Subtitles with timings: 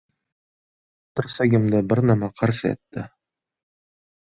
[1.19, 3.07] Tirsagimda bir nima qirs etdi.